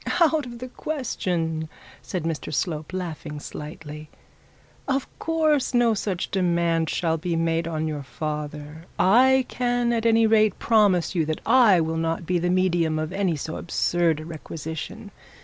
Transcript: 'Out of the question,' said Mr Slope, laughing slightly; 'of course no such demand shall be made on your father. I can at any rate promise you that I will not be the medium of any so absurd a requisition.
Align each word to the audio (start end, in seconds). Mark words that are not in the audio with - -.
'Out 0.19 0.47
of 0.47 0.57
the 0.57 0.67
question,' 0.67 1.69
said 2.01 2.23
Mr 2.23 2.51
Slope, 2.51 2.91
laughing 2.91 3.39
slightly; 3.39 4.09
'of 4.87 5.07
course 5.19 5.75
no 5.75 5.93
such 5.93 6.31
demand 6.31 6.89
shall 6.89 7.19
be 7.19 7.35
made 7.35 7.67
on 7.67 7.87
your 7.87 8.01
father. 8.01 8.85
I 8.97 9.45
can 9.47 9.93
at 9.93 10.07
any 10.07 10.25
rate 10.25 10.57
promise 10.57 11.13
you 11.13 11.23
that 11.25 11.41
I 11.45 11.81
will 11.81 11.97
not 11.97 12.25
be 12.25 12.39
the 12.39 12.49
medium 12.49 12.97
of 12.97 13.13
any 13.13 13.35
so 13.35 13.57
absurd 13.57 14.19
a 14.19 14.25
requisition. 14.25 15.11